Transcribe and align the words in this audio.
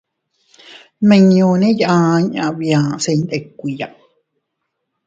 Nmiñune 1.01 1.67
yaa 1.81 2.11
inña 2.21 2.45
bia 2.57 2.79
se 3.03 3.09
iyndikuiya. 3.13 3.87